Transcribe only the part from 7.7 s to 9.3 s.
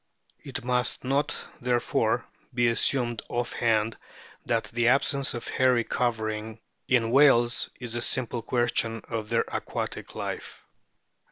is a simple question of